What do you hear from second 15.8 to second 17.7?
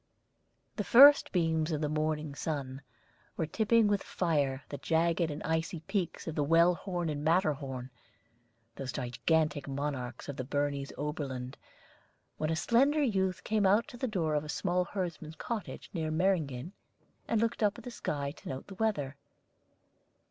near Meyringen, and looked